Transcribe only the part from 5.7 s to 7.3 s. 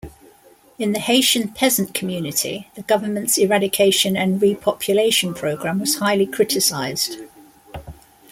was highly criticized.